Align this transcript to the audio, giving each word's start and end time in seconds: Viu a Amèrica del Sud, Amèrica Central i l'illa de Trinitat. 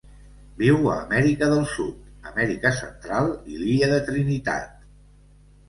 Viu 0.61 0.87
a 0.93 0.95
Amèrica 1.01 1.49
del 1.51 1.61
Sud, 1.73 1.99
Amèrica 2.33 2.73
Central 2.81 3.31
i 3.55 3.61
l'illa 3.63 3.93
de 3.95 4.03
Trinitat. 4.11 4.85